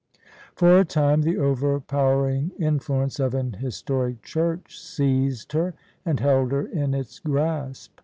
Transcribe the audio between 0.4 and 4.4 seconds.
For a time the overpowering influence of an historic